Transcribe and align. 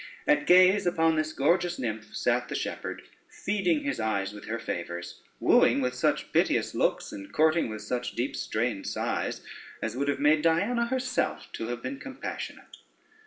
At 0.25 0.47
gaze 0.47 0.87
upon 0.87 1.15
the 1.15 1.33
gorgeous 1.37 1.77
nymph 1.77 2.15
sat 2.15 2.47
the 2.49 2.55
shepherd, 2.55 3.03
feeding 3.29 3.81
his 3.83 3.99
eyes 3.99 4.33
with 4.33 4.45
her 4.45 4.57
favors, 4.57 5.21
wooing 5.39 5.79
with 5.79 5.93
such 5.93 6.33
piteous 6.33 6.73
looks; 6.73 7.11
and 7.11 7.31
courting 7.31 7.69
with 7.69 7.83
such 7.83 8.13
deep 8.13 8.35
strained 8.35 8.87
sighs, 8.87 9.41
as 9.79 9.95
would 9.95 10.07
have 10.07 10.17
made 10.19 10.41
Diana 10.41 10.87
herself 10.87 11.51
to 11.53 11.67
have 11.67 11.83
been 11.83 11.99
compassionate. 11.99 12.77